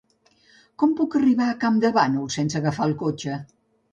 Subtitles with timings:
[0.83, 3.37] Com puc arribar a Campdevànol sense agafar el cotxe?